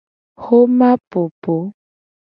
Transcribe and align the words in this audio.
Woma 0.45 0.89
popo. 1.11 1.55